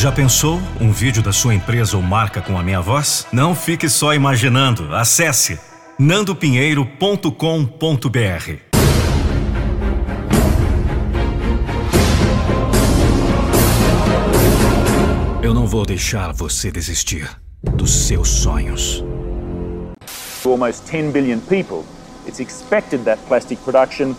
[0.00, 3.26] Já pensou um vídeo da sua empresa ou marca com a minha voz?
[3.32, 4.94] Não fique só imaginando.
[4.94, 5.58] Acesse
[5.98, 7.32] nandopinheiro.com.br.
[15.42, 17.28] Eu não vou deixar você desistir
[17.60, 19.02] dos seus sonhos.
[20.44, 21.84] almost 10 billion people,
[22.24, 24.14] it's expected that plastic production.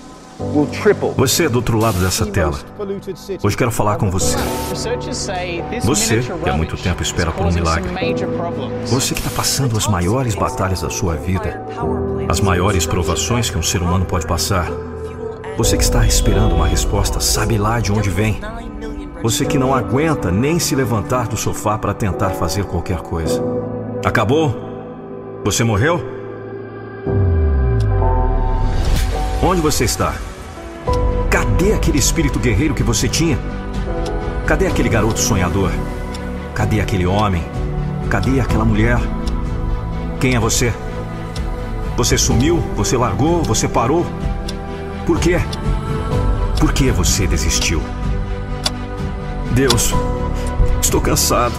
[1.18, 2.58] Você é do outro lado dessa tela.
[3.44, 4.38] Hoje quero falar com você.
[5.84, 7.92] Você que há muito tempo espera por um milagre.
[8.86, 11.61] Você que está passando as maiores batalhas da sua vida,
[12.30, 14.71] as maiores provações que um ser humano pode passar.
[15.57, 18.39] Você que está esperando uma resposta, sabe lá de onde vem.
[19.21, 23.44] Você que não aguenta nem se levantar do sofá para tentar fazer qualquer coisa.
[24.06, 24.56] Acabou?
[25.44, 26.02] Você morreu?
[29.44, 30.16] Onde você está?
[31.29, 33.38] Cadê aquele espírito guerreiro que você tinha?
[34.47, 35.72] Cadê aquele garoto sonhador?
[36.55, 37.44] Cadê aquele homem?
[38.09, 38.97] Cadê aquela mulher?
[40.19, 40.73] Quem é você?
[41.95, 42.57] Você sumiu?
[42.75, 43.44] Você largou?
[43.44, 44.05] Você parou?
[45.05, 45.39] Por quê?
[46.59, 47.80] Por que você desistiu?
[49.52, 49.94] Deus,
[50.81, 51.53] estou cansado.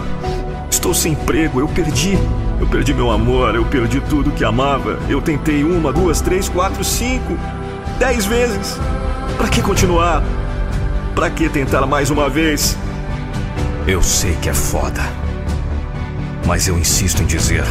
[0.69, 1.61] Estou sem emprego.
[1.61, 2.19] Eu perdi.
[2.59, 3.55] Eu perdi meu amor.
[3.55, 4.99] Eu perdi tudo que amava.
[5.09, 7.39] Eu tentei uma, duas, três, quatro, cinco,
[8.01, 8.77] dez vezes.
[9.41, 10.23] Para que continuar?
[11.15, 12.77] Para que tentar mais uma vez?
[13.87, 15.01] Eu sei que é foda.
[16.47, 17.65] Mas eu insisto em dizer: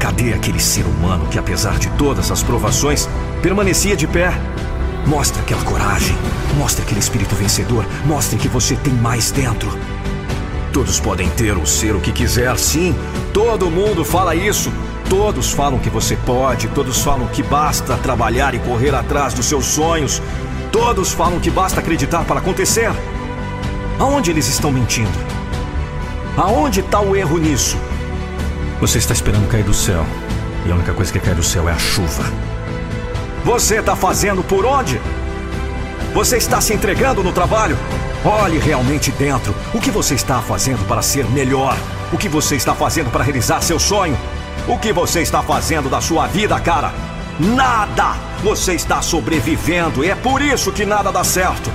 [0.00, 3.06] cadê aquele ser humano que, apesar de todas as provações,
[3.42, 4.32] permanecia de pé?
[5.06, 6.16] Mostre aquela coragem,
[6.56, 9.68] mostre aquele espírito vencedor, mostre que você tem mais dentro.
[10.72, 12.96] Todos podem ter ou ser o que quiser, sim.
[13.34, 14.72] Todo mundo fala isso.
[15.08, 19.66] Todos falam que você pode, todos falam que basta trabalhar e correr atrás dos seus
[19.66, 20.22] sonhos.
[20.72, 22.90] Todos falam que basta acreditar para acontecer.
[23.98, 25.10] Aonde eles estão mentindo?
[26.36, 27.76] Aonde está o erro nisso?
[28.80, 30.04] Você está esperando cair do céu.
[30.66, 32.24] E a única coisa que cai do céu é a chuva.
[33.44, 35.00] Você está fazendo por onde?
[36.14, 37.76] Você está se entregando no trabalho?
[38.24, 39.54] Olhe realmente dentro.
[39.72, 41.76] O que você está fazendo para ser melhor?
[42.12, 44.16] O que você está fazendo para realizar seu sonho?
[44.66, 46.92] O que você está fazendo da sua vida, cara?
[47.38, 48.16] Nada!
[48.42, 51.70] Você está sobrevivendo e é por isso que nada dá certo.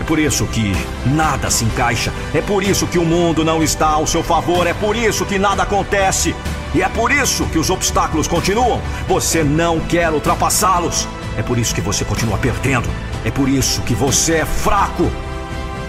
[0.00, 0.72] É por isso que
[1.06, 2.12] nada se encaixa.
[2.34, 4.66] É por isso que o mundo não está ao seu favor.
[4.66, 6.34] É por isso que nada acontece.
[6.74, 8.80] E é por isso que os obstáculos continuam.
[9.06, 11.06] Você não quer ultrapassá-los.
[11.36, 12.88] É por isso que você continua perdendo.
[13.24, 15.10] É por isso que você é fraco.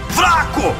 [0.08, 0.74] Fraco!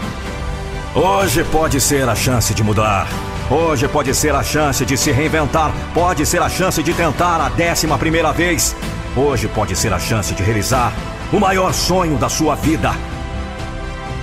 [0.94, 3.08] Hoje pode ser a chance de mudar.
[3.50, 5.72] Hoje pode ser a chance de se reinventar.
[5.92, 8.76] Pode ser a chance de tentar a décima primeira vez.
[9.16, 10.92] Hoje pode ser a chance de realizar
[11.32, 12.92] o maior sonho da sua vida.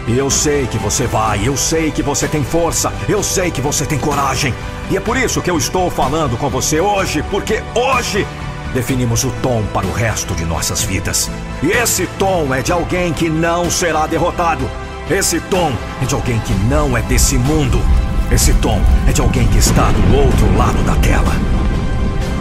[0.07, 3.59] E eu sei que você vai, eu sei que você tem força, eu sei que
[3.59, 4.53] você tem coragem.
[4.89, 8.25] E é por isso que eu estou falando com você hoje, porque hoje
[8.73, 11.29] definimos o tom para o resto de nossas vidas.
[11.61, 14.69] E esse tom é de alguém que não será derrotado.
[15.09, 17.81] Esse tom é de alguém que não é desse mundo.
[18.29, 21.31] Esse tom é de alguém que está do outro lado da tela.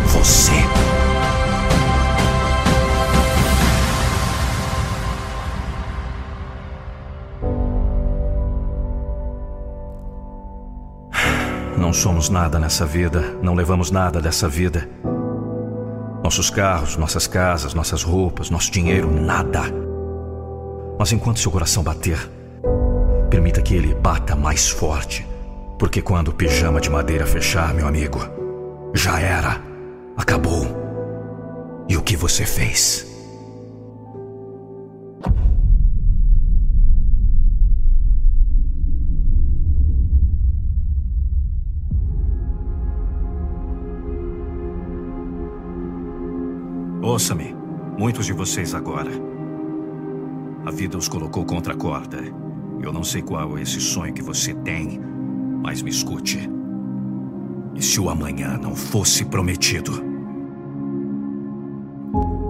[0.06, 0.52] Você.
[11.78, 14.88] Não somos nada nessa vida, não levamos nada dessa vida.
[16.24, 19.62] Nossos carros, nossas casas, nossas roupas, nosso dinheiro, nada.
[20.98, 22.18] Mas enquanto seu coração bater,
[23.30, 25.35] permita que ele bata mais forte.
[25.78, 28.18] Porque quando o pijama de madeira fechar, meu amigo,
[28.94, 29.60] já era.
[30.16, 30.66] Acabou.
[31.88, 33.06] E o que você fez?
[47.02, 47.54] Ouça-me,
[47.98, 49.10] muitos de vocês agora.
[50.64, 52.18] A vida os colocou contra a corda.
[52.82, 55.00] Eu não sei qual é esse sonho que você tem,
[55.66, 56.48] mas me escute.
[57.74, 60.00] E se o amanhã não fosse prometido?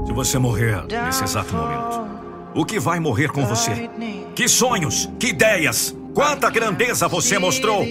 [0.06, 2.06] Se você morrer nesse exato momento,
[2.54, 3.88] o que vai morrer com você?
[4.34, 7.86] Que sonhos, que ideias, quanta grandeza você mostrou!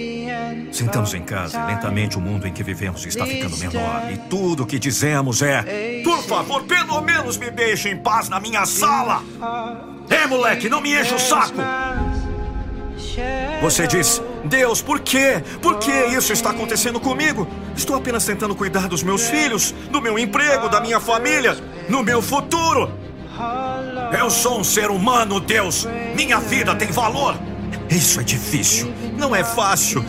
[0.70, 4.08] Sentamos em casa e lentamente o mundo em que vivemos está ficando menor.
[4.12, 8.38] E tudo o que dizemos é: Por favor, pelo menos me deixe em paz na
[8.38, 9.24] minha sala!
[10.08, 11.56] É, moleque, não me enche o saco!
[13.60, 15.42] Você diz: Deus, por quê?
[15.60, 17.46] Por que isso está acontecendo comigo?
[17.76, 21.56] Estou apenas tentando cuidar dos meus filhos, do meu emprego, da minha família,
[21.88, 22.90] no meu futuro.
[24.18, 25.86] Eu sou um ser humano, Deus.
[26.14, 27.36] Minha vida tem valor.
[27.90, 28.92] Isso é difícil.
[29.16, 30.04] Não é fácil.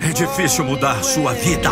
[0.00, 1.70] É difícil mudar sua vida.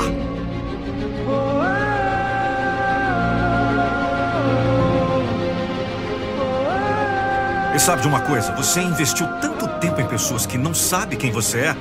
[7.75, 8.53] E sabe de uma coisa?
[8.57, 11.77] Você investiu tanto tempo em pessoas que não sabe quem você é.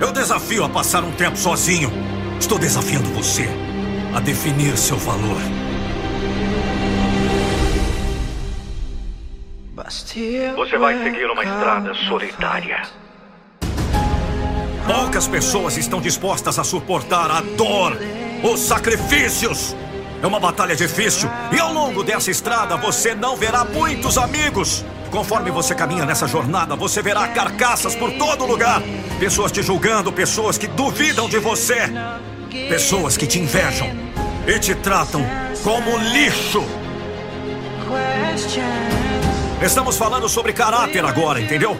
[0.00, 1.92] Eu desafio a passar um tempo sozinho.
[2.40, 3.48] Estou desafiando você
[4.14, 5.40] a definir seu valor.
[10.56, 12.82] Você vai seguir uma estrada solitária.
[14.86, 17.98] Poucas pessoas estão dispostas a suportar a dor,
[18.42, 19.76] os sacrifícios.
[20.22, 24.84] É uma batalha difícil e ao longo dessa estrada você não verá muitos amigos.
[25.14, 28.82] Conforme você caminha nessa jornada, você verá carcaças por todo lugar.
[29.20, 31.82] Pessoas te julgando, pessoas que duvidam de você.
[32.68, 33.88] Pessoas que te invejam
[34.44, 35.24] e te tratam
[35.62, 36.64] como lixo.
[39.62, 41.78] Estamos falando sobre caráter agora, entendeu?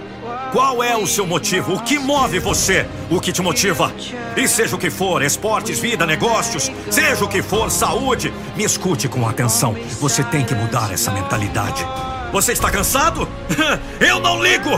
[0.52, 1.74] Qual é o seu motivo?
[1.74, 2.86] O que move você?
[3.10, 3.92] O que te motiva?
[4.36, 9.08] E seja o que for, esportes, vida, negócios, seja o que for, saúde, me escute
[9.08, 9.74] com atenção.
[10.00, 11.84] Você tem que mudar essa mentalidade.
[12.34, 13.28] Você está cansado?
[14.04, 14.70] Eu não ligo!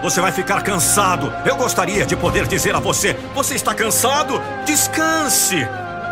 [0.00, 1.32] Você vai ficar cansado.
[1.44, 4.40] Eu gostaria de poder dizer a você: você está cansado?
[4.64, 5.56] Descanse.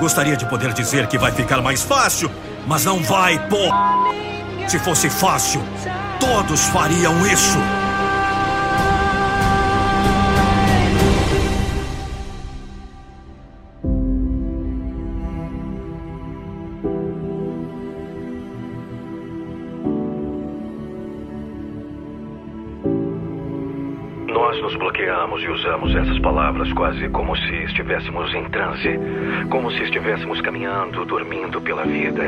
[0.00, 2.28] Gostaria de poder dizer que vai ficar mais fácil,
[2.66, 3.58] mas não vai, pô.
[4.66, 5.62] Se fosse fácil,
[6.18, 7.58] todos fariam isso.
[25.42, 28.98] E usamos essas palavras quase como se estivéssemos em transe,
[29.50, 32.22] como se estivéssemos caminhando, dormindo pela vida.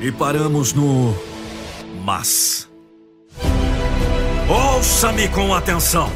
[0.00, 1.14] E paramos no
[2.04, 2.68] mas.
[4.48, 6.10] Ouça-me com atenção.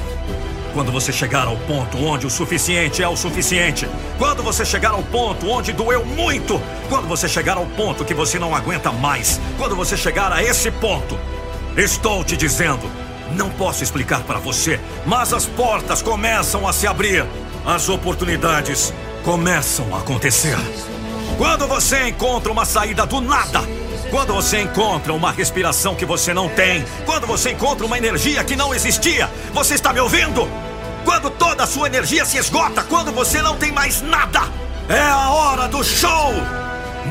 [0.73, 3.88] Quando você chegar ao ponto onde o suficiente é o suficiente,
[4.19, 8.38] quando você chegar ao ponto onde doeu muito, quando você chegar ao ponto que você
[8.38, 11.17] não aguenta mais, quando você chegar a esse ponto,
[11.76, 12.91] estou te dizendo,
[13.35, 17.27] não posso explicar para você, mas as portas começam a se abrir,
[17.67, 18.93] as oportunidades
[19.25, 20.57] começam a acontecer.
[21.37, 23.63] Quando você encontra uma saída do nada,
[24.11, 28.55] quando você encontra uma respiração que você não tem, quando você encontra uma energia que
[28.55, 30.49] não existia, você está me ouvindo?
[31.05, 34.43] Quando toda a sua energia se esgota, quando você não tem mais nada,
[34.89, 36.33] é a hora do show!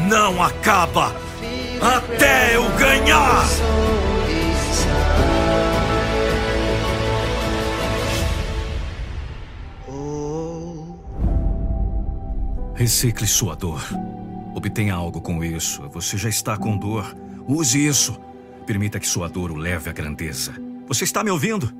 [0.07, 1.13] Não acaba
[1.81, 3.92] até eu ganhar!
[12.75, 13.81] Recicle sua dor.
[14.55, 15.83] Obtenha algo com isso.
[15.91, 17.15] Você já está com dor.
[17.47, 18.19] Use isso.
[18.65, 20.53] Permita que sua dor o leve à grandeza.
[20.87, 21.71] Você está me ouvindo?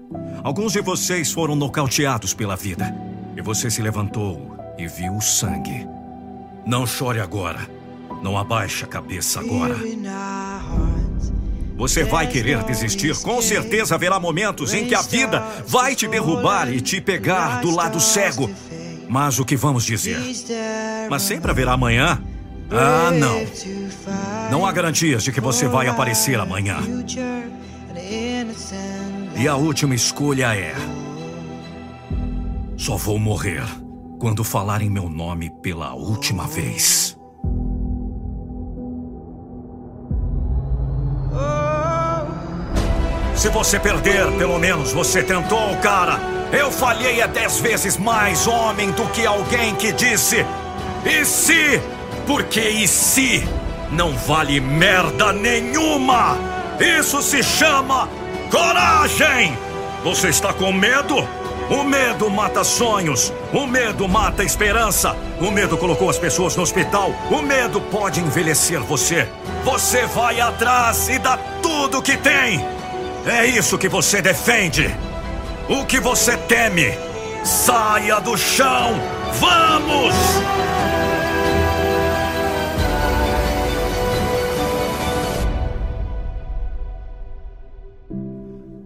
[0.43, 2.95] Alguns de vocês foram nocauteados pela vida.
[3.35, 5.87] E você se levantou e viu o sangue.
[6.65, 7.67] Não chore agora.
[8.21, 9.75] Não abaixe a cabeça agora.
[11.75, 13.19] Você vai querer desistir.
[13.21, 17.71] Com certeza haverá momentos em que a vida vai te derrubar e te pegar do
[17.71, 18.49] lado cego.
[19.09, 20.19] Mas o que vamos dizer?
[21.09, 22.21] Mas sempre haverá amanhã?
[22.71, 23.45] Ah, não.
[24.49, 26.77] Não há garantias de que você vai aparecer amanhã.
[29.35, 30.73] E a última escolha é:
[32.77, 33.63] só vou morrer
[34.19, 37.17] quando falarem meu nome pela última vez.
[43.35, 46.32] Se você perder, pelo menos você tentou, cara.
[46.53, 50.45] Eu falhei é dez vezes mais homem do que alguém que disse:
[51.03, 51.81] E se?
[52.27, 53.43] Porque e se?
[53.91, 56.37] Não vale merda nenhuma!
[56.79, 58.07] Isso se chama
[58.51, 59.57] coragem!
[60.03, 61.27] Você está com medo?
[61.71, 67.11] O medo mata sonhos, o medo mata esperança, o medo colocou as pessoas no hospital,
[67.31, 69.27] o medo pode envelhecer você.
[69.63, 72.63] Você vai atrás e dá tudo que tem.
[73.25, 74.93] É isso que você defende.
[75.73, 76.91] O que você teme?
[77.43, 78.91] Saia do chão!
[79.39, 80.13] Vamos!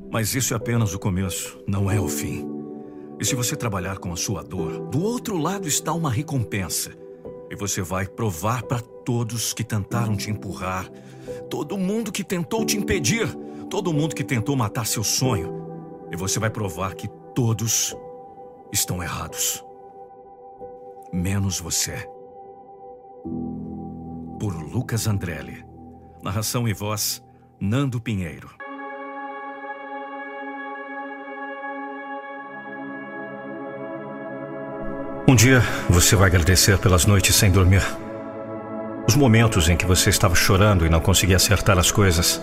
[0.10, 2.48] Mas isso é apenas o começo, não é o fim.
[3.20, 6.91] E se você trabalhar com a sua dor, do outro lado está uma recompensa.
[7.51, 10.89] E você vai provar para todos que tentaram te empurrar,
[11.50, 13.27] todo mundo que tentou te impedir,
[13.70, 15.67] todo mundo que tentou matar seu sonho.
[16.12, 17.96] E você vai provar que todos
[18.72, 19.64] estão errados.
[21.12, 22.08] Menos você.
[24.40, 25.66] Por Lucas Andrelli.
[26.22, 27.24] Narração e voz:
[27.60, 28.50] Nando Pinheiro.
[35.30, 37.84] Um dia você vai agradecer pelas noites sem dormir.
[39.08, 42.42] Os momentos em que você estava chorando e não conseguia acertar as coisas.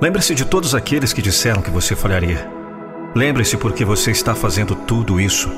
[0.00, 2.50] Lembre-se de todos aqueles que disseram que você falharia.
[3.14, 5.50] Lembre-se porque você está fazendo tudo isso.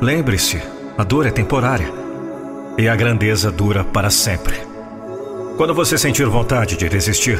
[0.00, 0.60] Lembre-se,
[0.98, 1.92] a dor é temporária
[2.76, 4.56] e a grandeza dura para sempre.
[5.56, 7.38] Quando você sentir vontade de desistir,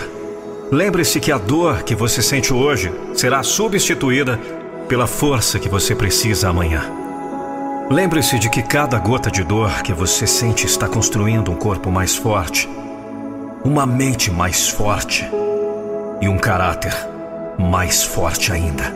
[0.70, 4.38] lembre-se que a dor que você sente hoje será substituída
[4.88, 6.84] pela força que você precisa amanhã.
[7.90, 12.14] Lembre-se de que cada gota de dor que você sente está construindo um corpo mais
[12.14, 12.68] forte,
[13.64, 15.28] uma mente mais forte
[16.20, 16.94] e um caráter
[17.58, 18.94] mais forte ainda.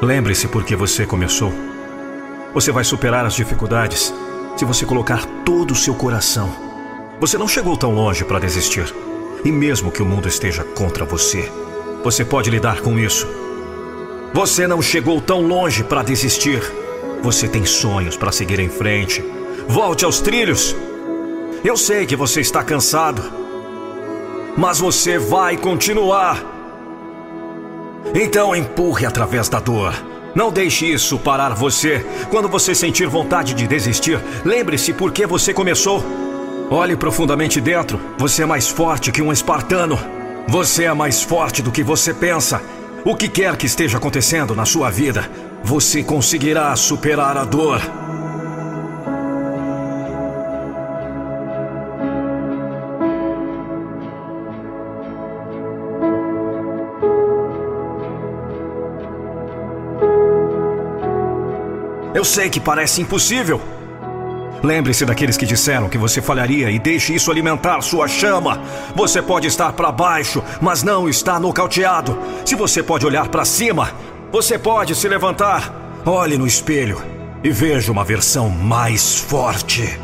[0.00, 1.52] Lembre-se por que você começou.
[2.54, 4.14] Você vai superar as dificuldades
[4.56, 6.50] se você colocar todo o seu coração.
[7.20, 8.94] Você não chegou tão longe para desistir.
[9.44, 11.50] E mesmo que o mundo esteja contra você,
[12.02, 13.26] você pode lidar com isso
[14.32, 16.60] você não chegou tão longe para desistir.
[17.22, 19.24] Você tem sonhos para seguir em frente.
[19.66, 20.76] Volte aos trilhos.
[21.64, 23.22] Eu sei que você está cansado,
[24.58, 26.44] mas você vai continuar.
[28.12, 29.94] Então empurre através da dor.
[30.34, 32.04] Não deixe isso parar você.
[32.28, 36.04] Quando você sentir vontade de desistir, lembre-se por que você começou.
[36.70, 38.00] Olhe profundamente dentro.
[38.18, 39.96] Você é mais forte que um espartano.
[40.48, 42.60] Você é mais forte do que você pensa.
[43.04, 45.30] O que quer que esteja acontecendo na sua vida,
[45.62, 47.80] você conseguirá superar a dor.
[62.18, 63.60] Eu sei que parece impossível.
[64.60, 68.60] Lembre-se daqueles que disseram que você falharia e deixe isso alimentar sua chama.
[68.96, 72.18] Você pode estar para baixo, mas não está nocauteado.
[72.44, 73.92] Se você pode olhar para cima,
[74.32, 75.72] você pode se levantar.
[76.04, 77.00] Olhe no espelho
[77.44, 79.96] e veja uma versão mais forte.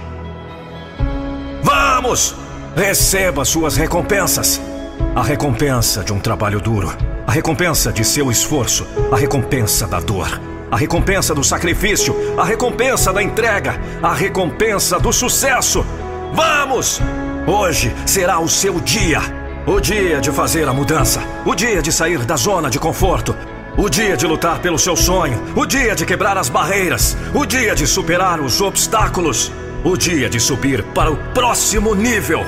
[1.65, 2.37] Vamos!
[2.77, 4.61] Receba suas recompensas.
[5.17, 10.54] A recompensa de um trabalho duro, a recompensa de seu esforço, a recompensa da dor
[10.71, 15.85] a recompensa do sacrifício, a recompensa da entrega, a recompensa do sucesso.
[16.33, 17.01] Vamos!
[17.47, 19.21] Hoje será o seu dia.
[19.67, 23.35] O dia de fazer a mudança, o dia de sair da zona de conforto,
[23.77, 27.75] o dia de lutar pelo seu sonho, o dia de quebrar as barreiras, o dia
[27.75, 29.51] de superar os obstáculos,
[29.83, 32.45] o dia de subir para o próximo nível.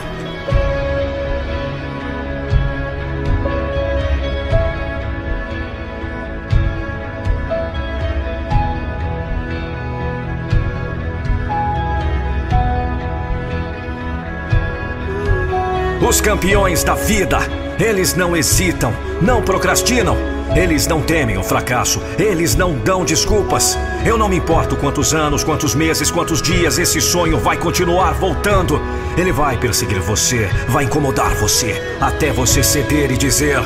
[16.06, 17.36] Os campeões da vida,
[17.80, 20.16] eles não hesitam, não procrastinam,
[20.54, 23.76] eles não temem o fracasso, eles não dão desculpas.
[24.04, 28.80] Eu não me importo quantos anos, quantos meses, quantos dias esse sonho vai continuar voltando.
[29.16, 33.58] Ele vai perseguir você, vai incomodar você, até você ceder e dizer: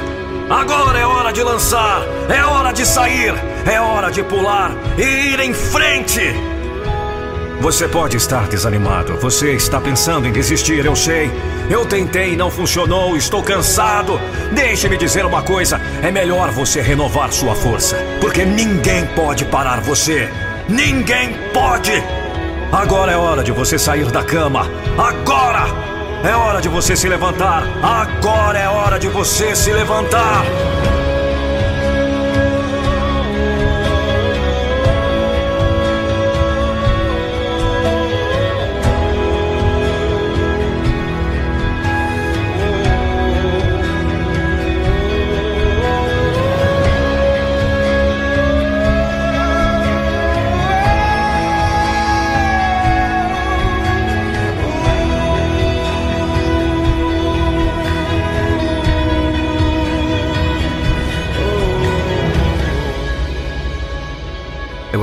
[0.48, 3.34] Agora é hora de lançar, é hora de sair,
[3.70, 6.49] é hora de pular e ir em frente.
[7.60, 11.30] Você pode estar desanimado, você está pensando em desistir, eu sei.
[11.68, 14.18] Eu tentei, não funcionou, estou cansado.
[14.50, 20.26] Deixe-me dizer uma coisa: é melhor você renovar sua força, porque ninguém pode parar você.
[20.70, 21.92] Ninguém pode!
[22.72, 24.66] Agora é hora de você sair da cama.
[24.96, 25.66] Agora!
[26.24, 27.62] É hora de você se levantar.
[27.82, 30.44] Agora é hora de você se levantar.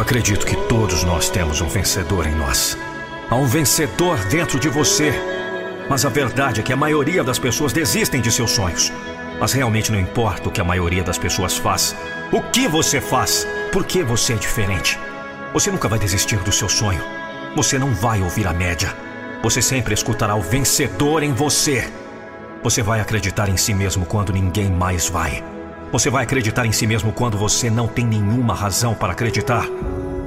[0.02, 2.78] Acredito que todos nós temos um vencedor em nós.
[3.30, 5.14] Há um vencedor dentro de você.
[5.90, 8.92] Mas a verdade é que a maioria das pessoas desistem de seus sonhos.
[9.40, 11.96] Mas realmente não importa o que a maioria das pessoas faz.
[12.34, 13.48] O que você faz?
[13.72, 15.00] Por que você é diferente?
[15.54, 17.02] Você nunca vai desistir do seu sonho.
[17.56, 18.94] Você não vai ouvir a média.
[19.42, 21.90] Você sempre escutará o vencedor em você.
[22.62, 25.42] Você vai acreditar em si mesmo quando ninguém mais vai.
[25.92, 29.68] Você vai acreditar em si mesmo quando você não tem nenhuma razão para acreditar.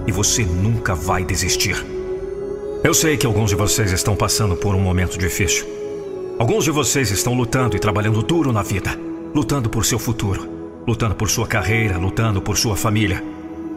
[0.07, 1.85] E você nunca vai desistir.
[2.83, 5.67] Eu sei que alguns de vocês estão passando por um momento difícil.
[6.39, 8.99] Alguns de vocês estão lutando e trabalhando duro na vida,
[9.35, 10.49] lutando por seu futuro,
[10.89, 13.23] lutando por sua carreira, lutando por sua família.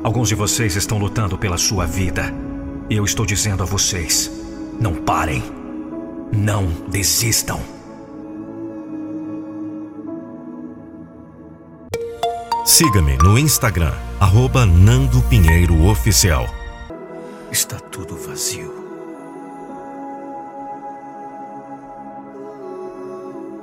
[0.02, 2.34] Alguns de vocês estão lutando pela sua vida.
[2.90, 4.32] E eu estou dizendo a vocês:
[4.80, 5.44] não parem.
[6.32, 7.73] Não desistam.
[12.66, 16.46] Siga-me no Instagram, arroba Nando Pinheiro Oficial.
[17.52, 18.74] Está tudo vazio.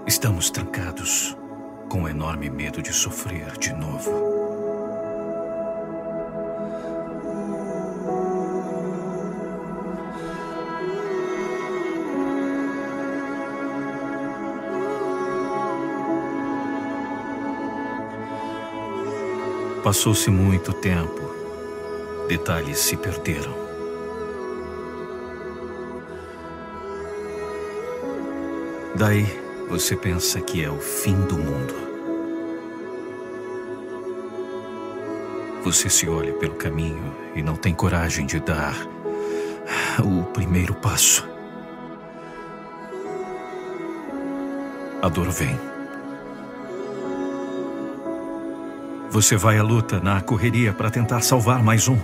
[0.07, 1.35] Estamos trancados,
[1.89, 4.40] com um enorme medo de sofrer de novo.
[19.83, 21.35] Passou-se muito tempo.
[22.29, 23.55] Detalhes se perderam.
[28.95, 29.25] Daí
[29.71, 31.75] você pensa que é o fim do mundo.
[35.65, 38.77] Você se olha pelo caminho e não tem coragem de dar
[40.05, 41.27] o primeiro passo.
[45.01, 45.70] A dor vem.
[49.11, 51.99] Você vai à luta, na correria, para tentar salvar mais um.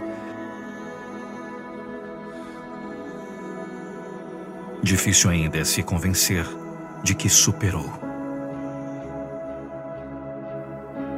[4.82, 6.44] Difícil ainda é se convencer
[7.04, 7.88] de que superou.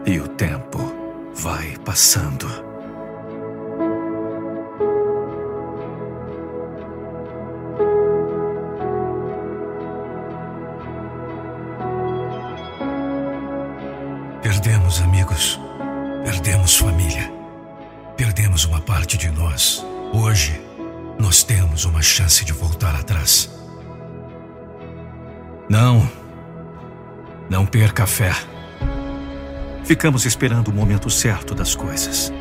[0.04, 0.78] E o tempo
[1.34, 2.67] vai passando.
[20.12, 20.60] Hoje,
[21.18, 23.50] nós temos uma chance de voltar atrás.
[25.68, 26.08] Não.
[27.50, 28.32] Não perca a fé.
[29.84, 32.32] Ficamos esperando o momento certo das coisas.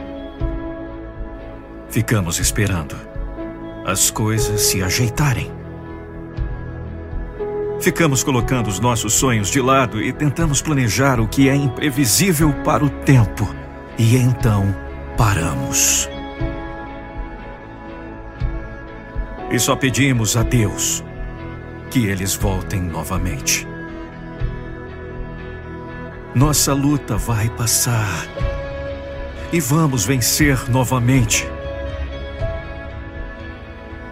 [1.89, 2.95] Ficamos esperando
[3.85, 5.51] as coisas se ajeitarem.
[7.79, 12.83] Ficamos colocando os nossos sonhos de lado e tentamos planejar o que é imprevisível para
[12.83, 13.47] o tempo.
[13.97, 14.75] E então
[15.17, 16.09] paramos.
[19.51, 21.03] E só pedimos a Deus
[21.89, 23.67] que eles voltem novamente.
[26.35, 28.27] Nossa luta vai passar
[29.51, 31.47] e vamos vencer novamente.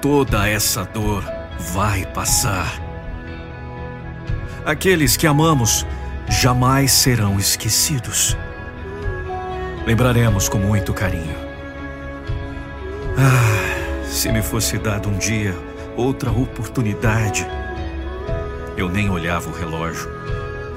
[0.02, 1.24] Toda essa dor
[1.74, 2.82] vai passar.
[4.65, 5.86] Aqueles que amamos
[6.28, 8.38] jamais serão esquecidos
[9.86, 11.36] lembraremos com muito carinho.
[13.17, 13.64] Ah,
[14.15, 15.54] se me fosse dado um dia
[15.97, 17.45] outra oportunidade.
[18.78, 20.10] Eu nem olhava o relógio.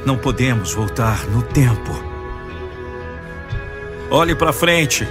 [0.05, 1.93] Não podemos voltar no tempo.
[4.11, 5.07] Olhe para frente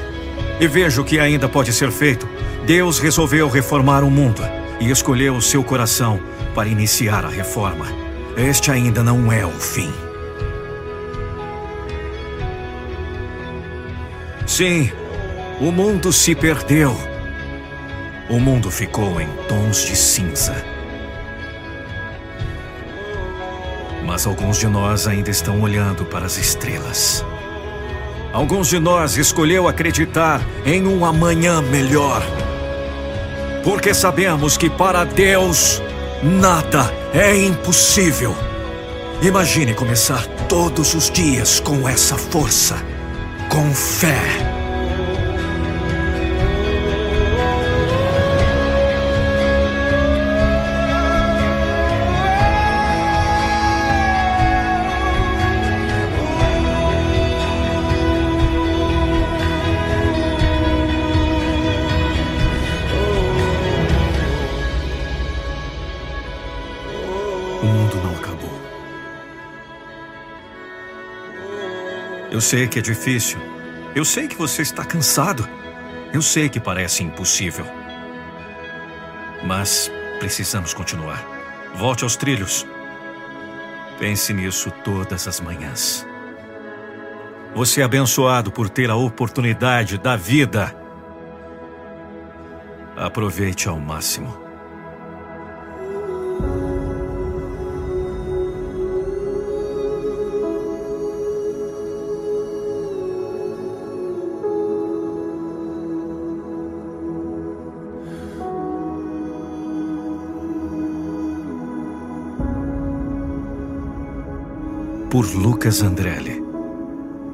[0.60, 2.28] e veja o que ainda pode ser feito.
[2.66, 4.42] Deus resolveu reformar o mundo
[4.80, 6.20] e escolheu o seu coração
[6.54, 7.86] para iniciar a reforma.
[8.36, 9.92] Este ainda não é o fim.
[14.46, 14.92] Sim,
[15.62, 17.17] o mundo se perdeu.
[18.30, 20.54] O mundo ficou em tons de cinza.
[24.06, 27.24] Mas alguns de nós ainda estão olhando para as estrelas.
[28.34, 32.22] Alguns de nós escolheu acreditar em um amanhã melhor.
[33.64, 35.82] Porque sabemos que para Deus
[36.22, 38.36] nada é impossível.
[39.22, 42.76] Imagine começar todos os dias com essa força,
[43.50, 44.47] com fé.
[72.48, 73.38] Sei que é difícil.
[73.94, 75.46] Eu sei que você está cansado.
[76.14, 77.66] Eu sei que parece impossível.
[79.44, 81.22] Mas precisamos continuar.
[81.76, 82.66] Volte aos trilhos.
[84.00, 86.08] Pense nisso todas as manhãs.
[87.54, 90.74] Você é abençoado por ter a oportunidade da vida.
[92.96, 94.47] Aproveite ao máximo.
[115.18, 116.40] por Lucas Andrelli.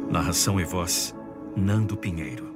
[0.09, 1.13] Narração e voz,
[1.53, 2.49] Nando Pinheiro.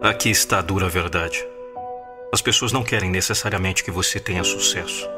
[0.00, 1.46] Aqui está a dura verdade.
[2.32, 5.08] As pessoas não querem necessariamente que você tenha sucesso.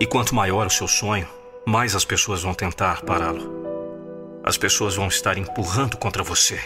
[0.00, 1.28] E quanto maior o seu sonho,
[1.68, 4.40] mais as pessoas vão tentar pará-lo.
[4.42, 6.58] As pessoas vão estar empurrando contra você.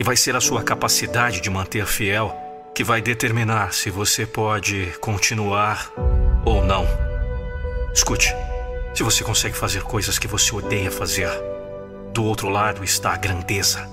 [0.00, 2.36] E vai ser a sua capacidade de manter fiel
[2.74, 5.92] que vai determinar se você pode continuar
[6.44, 6.84] ou não.
[7.94, 8.34] Escute,
[8.92, 11.30] se você consegue fazer coisas que você odeia fazer,
[12.12, 13.88] do outro lado está a grandeza.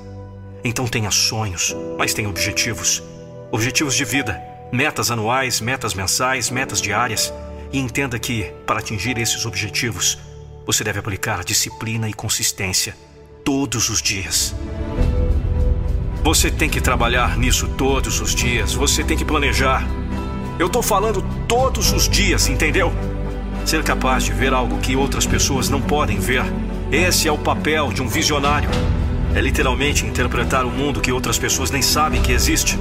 [0.63, 3.03] Então tenha sonhos, mas tenha objetivos.
[3.51, 7.31] Objetivos de vida, metas anuais, metas mensais, metas diárias.
[7.71, 10.17] E entenda que, para atingir esses objetivos,
[10.65, 12.95] você deve aplicar disciplina e consistência
[13.43, 14.55] todos os dias.
[16.23, 18.73] Você tem que trabalhar nisso todos os dias.
[18.73, 19.87] Você tem que planejar.
[20.57, 22.91] Eu estou falando todos os dias, entendeu?
[23.63, 26.43] Ser capaz de ver algo que outras pessoas não podem ver.
[26.91, 28.69] Esse é o papel de um visionário.
[29.35, 32.79] É literalmente interpretar o mundo que outras pessoas nem sabem que existe.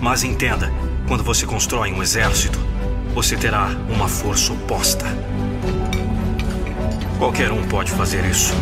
[0.00, 0.72] Mas entenda,
[1.06, 2.58] quando você constrói um exército,
[3.14, 5.06] você terá uma força oposta.
[7.18, 8.54] Qualquer um pode fazer isso.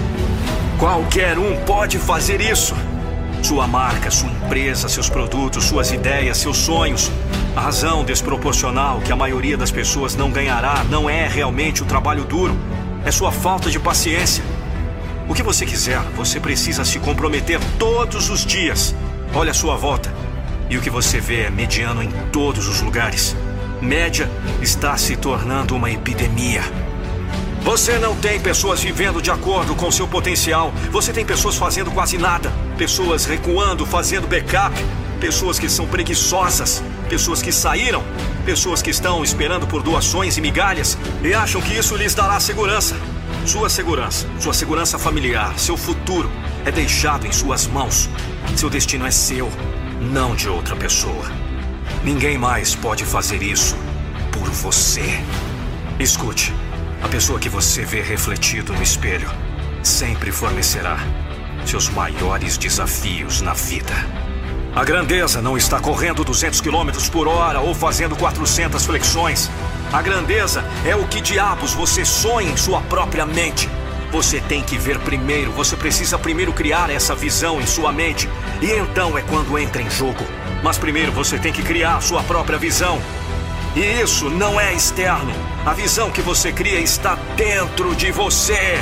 [0.79, 2.75] Qualquer um pode fazer isso.
[3.43, 7.11] Sua marca, sua empresa, seus produtos, suas ideias, seus sonhos.
[7.55, 12.25] A razão desproporcional que a maioria das pessoas não ganhará não é realmente o trabalho
[12.25, 12.57] duro,
[13.05, 14.43] é sua falta de paciência.
[15.29, 18.95] O que você quiser, você precisa se comprometer todos os dias.
[19.35, 20.13] Olha a sua volta.
[20.71, 23.37] E o que você vê é mediano em todos os lugares.
[23.81, 24.29] Média
[24.61, 26.63] está se tornando uma epidemia.
[27.63, 30.73] Você não tem pessoas vivendo de acordo com seu potencial.
[30.91, 32.53] Você tem pessoas fazendo quase nada.
[32.77, 34.75] Pessoas recuando, fazendo backup.
[35.21, 36.83] Pessoas que são preguiçosas.
[37.09, 38.03] Pessoas que saíram.
[38.45, 42.97] Pessoas que estão esperando por doações e migalhas e acham que isso lhes dará segurança.
[43.45, 46.31] Sua segurança, sua segurança familiar, seu futuro
[46.65, 48.09] é deixado em suas mãos.
[48.57, 49.51] Seu destino é seu,
[50.01, 51.38] não de outra pessoa.
[52.09, 53.77] Ninguém mais pode fazer isso
[54.33, 55.23] por você.
[56.01, 56.55] Escute.
[57.03, 59.29] A pessoa que você vê refletido no espelho
[59.83, 60.97] sempre fornecerá
[61.67, 63.93] seus maiores desafios na vida.
[64.75, 69.51] A grandeza não está correndo 200 km por hora ou fazendo 400 flexões.
[69.93, 73.69] A grandeza é o que diabos você sonha em sua própria mente.
[74.11, 78.27] Você tem que ver primeiro, você precisa primeiro criar essa visão em sua mente.
[78.63, 80.25] E então é quando entra em jogo.
[80.63, 83.01] Mas primeiro você tem que criar sua própria visão.
[83.77, 85.33] E isso não é externo.
[85.65, 88.79] A visão que você cria está dentro de você.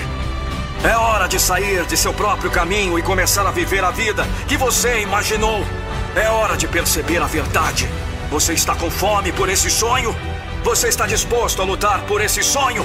[0.84, 4.56] É hora de sair de seu próprio caminho e começar a viver a vida que
[4.56, 5.64] você imaginou.
[6.14, 7.88] É hora de perceber a verdade.
[8.30, 10.14] Você está com fome por esse sonho?
[10.62, 12.84] Você está disposto a lutar por esse sonho?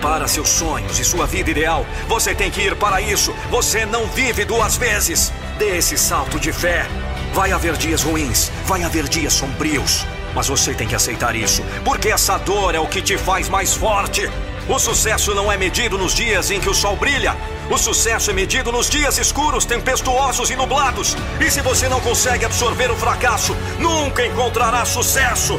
[0.00, 3.32] Para seus sonhos e sua vida ideal, você tem que ir para isso.
[3.50, 5.32] Você não vive duas vezes.
[5.58, 6.86] Dê esse salto de fé.
[7.32, 10.04] Vai haver dias ruins, vai haver dias sombrios.
[10.34, 13.72] Mas você tem que aceitar isso, porque essa dor é o que te faz mais
[13.72, 14.30] forte.
[14.68, 17.34] O sucesso não é medido nos dias em que o sol brilha.
[17.70, 21.16] O sucesso é medido nos dias escuros, tempestuosos e nublados.
[21.40, 25.58] E se você não consegue absorver o fracasso, nunca encontrará sucesso.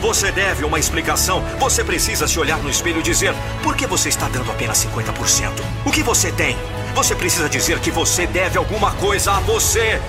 [0.00, 1.44] Você deve uma explicação.
[1.58, 5.50] Você precisa se olhar no espelho e dizer: por que você está dando apenas 50%?
[5.84, 6.56] O que você tem?
[6.94, 10.00] Você precisa dizer que você deve alguma coisa a você.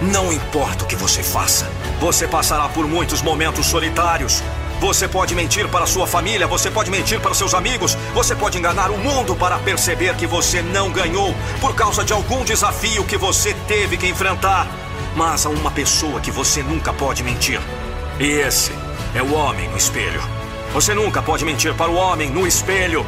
[0.00, 1.68] Não importa o que você faça,
[2.00, 4.44] você passará por muitos momentos solitários.
[4.78, 8.92] Você pode mentir para sua família, você pode mentir para seus amigos, você pode enganar
[8.92, 13.52] o mundo para perceber que você não ganhou por causa de algum desafio que você
[13.66, 14.68] teve que enfrentar.
[15.16, 17.60] Mas há uma pessoa que você nunca pode mentir.
[18.20, 18.70] E esse
[19.16, 20.22] é o homem no espelho.
[20.72, 23.04] Você nunca pode mentir para o homem no espelho.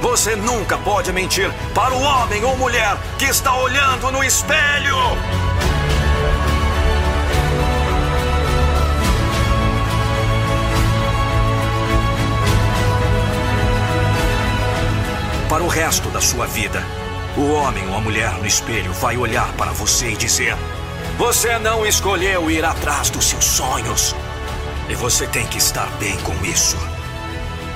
[0.00, 4.96] Você nunca pode mentir para o homem ou mulher que está olhando no espelho.
[15.52, 16.82] Para o resto da sua vida.
[17.36, 20.56] O homem ou a mulher no espelho vai olhar para você e dizer:
[21.18, 24.16] Você não escolheu ir atrás dos seus sonhos.
[24.88, 26.78] E você tem que estar bem com isso.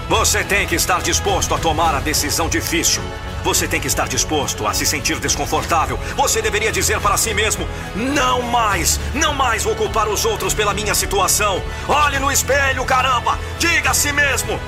[0.08, 3.02] Você tem que estar disposto a tomar a decisão difícil.
[3.44, 6.00] Você tem que estar disposto a se sentir desconfortável.
[6.16, 10.72] Você deveria dizer para si mesmo: Não mais, não mais vou culpar os outros pela
[10.72, 11.62] minha situação.
[11.86, 13.38] Olhe no espelho, caramba!
[13.58, 14.58] Diga a si mesmo: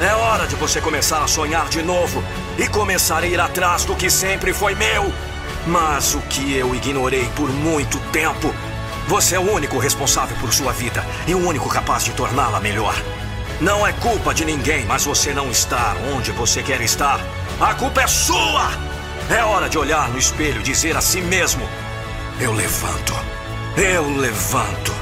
[0.00, 2.22] É hora de você começar a sonhar de novo
[2.58, 5.12] e começar a ir atrás do que sempre foi meu.
[5.66, 8.52] Mas o que eu ignorei por muito tempo.
[9.06, 12.94] Você é o único responsável por sua vida e o único capaz de torná-la melhor.
[13.60, 17.20] Não é culpa de ninguém, mas você não está onde você quer estar.
[17.60, 18.70] A culpa é sua!
[19.30, 21.66] É hora de olhar no espelho e dizer a si mesmo:
[22.40, 23.14] Eu levanto,
[23.76, 24.92] Eu levanto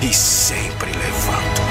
[0.00, 1.63] e sempre levanto.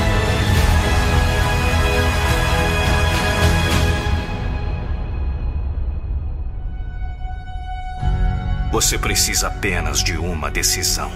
[8.73, 11.11] Você precisa apenas de uma decisão.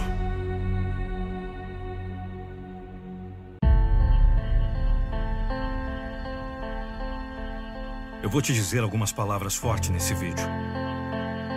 [8.21, 10.45] Eu vou te dizer algumas palavras fortes nesse vídeo.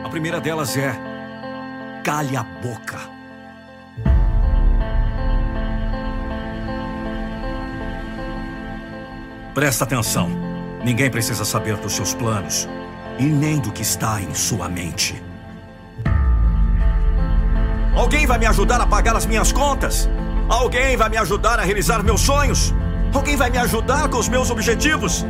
[0.02, 0.90] A primeira delas é:
[2.02, 2.98] cale a boca.
[9.52, 10.30] Presta atenção.
[10.82, 12.66] Ninguém precisa saber dos seus planos
[13.18, 15.28] e nem do que está em sua mente.
[17.94, 20.08] Alguém vai me ajudar a pagar as minhas contas?
[20.48, 22.74] Alguém vai me ajudar a realizar meus sonhos?
[23.12, 25.26] Alguém vai me ajudar com os meus objetivos?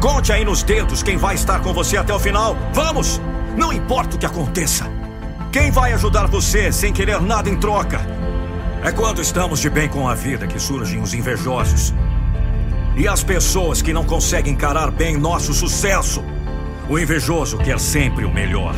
[0.00, 2.56] Conte aí nos dedos quem vai estar com você até o final.
[2.72, 3.20] Vamos!
[3.56, 4.90] Não importa o que aconteça.
[5.52, 8.00] Quem vai ajudar você sem querer nada em troca?
[8.82, 11.94] É quando estamos de bem com a vida que surgem os invejosos.
[12.96, 16.22] E as pessoas que não conseguem encarar bem nosso sucesso.
[16.88, 18.74] O invejoso quer sempre o melhor.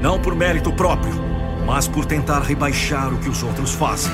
[0.00, 1.14] Não por mérito próprio,
[1.66, 4.12] mas por tentar rebaixar o que os outros fazem.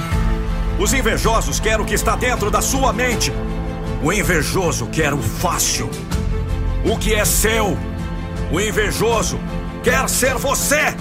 [0.78, 3.32] Os invejosos querem o que está dentro da sua mente.
[4.02, 5.88] O invejoso quer o fácil
[6.86, 7.76] o que é seu.
[8.52, 9.38] O invejoso
[9.82, 10.94] quer ser você.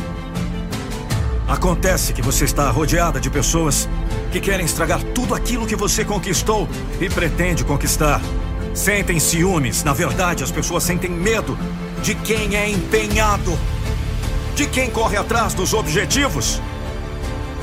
[1.48, 3.88] Acontece que você está rodeada de pessoas
[4.32, 6.68] que querem estragar tudo aquilo que você conquistou
[7.00, 8.20] e pretende conquistar.
[8.74, 11.58] Sentem ciúmes, na verdade, as pessoas sentem medo
[12.02, 13.58] de quem é empenhado,
[14.56, 16.62] de quem corre atrás dos objetivos.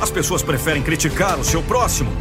[0.01, 2.13] As pessoas preferem criticar o seu próximo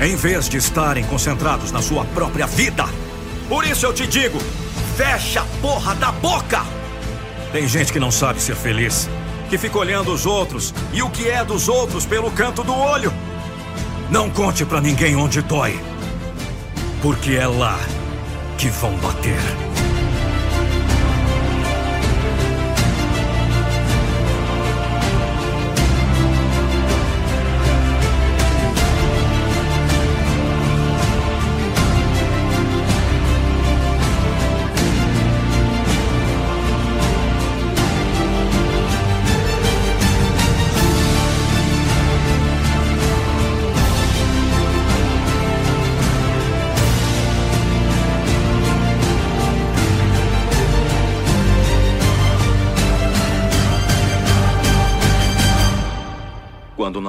[0.00, 2.84] em vez de estarem concentrados na sua própria vida.
[3.48, 4.38] Por isso eu te digo:
[4.96, 6.62] Fecha a porra da boca!
[7.52, 9.08] Tem gente que não sabe ser feliz,
[9.50, 13.12] que fica olhando os outros e o que é dos outros pelo canto do olho.
[14.10, 15.78] Não conte para ninguém onde dói,
[17.02, 17.78] porque é lá
[18.56, 19.71] que vão bater.